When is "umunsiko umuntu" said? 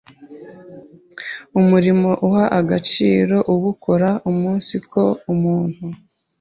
4.31-5.85